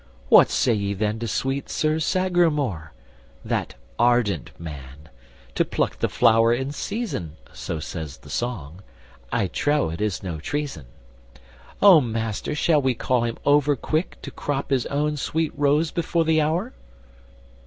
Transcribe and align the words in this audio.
What 0.29 0.49
say 0.49 0.73
ye 0.73 0.93
then 0.95 1.19
to 1.19 1.27
sweet 1.27 1.69
Sir 1.69 1.99
Sagramore, 1.99 2.91
That 3.45 3.75
ardent 3.99 4.49
man? 4.59 5.09
'to 5.53 5.63
pluck 5.63 5.99
the 5.99 6.09
flower 6.09 6.51
in 6.51 6.71
season,' 6.71 7.37
So 7.53 7.79
says 7.79 8.17
the 8.17 8.29
song, 8.31 8.81
'I 9.31 9.45
trow 9.49 9.91
it 9.91 10.01
is 10.01 10.23
no 10.23 10.39
treason.' 10.39 10.87
O 11.83 12.01
Master, 12.01 12.55
shall 12.55 12.81
we 12.81 12.95
call 12.95 13.25
him 13.25 13.37
overquick 13.45 14.19
To 14.23 14.31
crop 14.31 14.71
his 14.71 14.87
own 14.87 15.17
sweet 15.17 15.51
rose 15.55 15.91
before 15.91 16.23
the 16.25 16.41
hour?" 16.41 16.73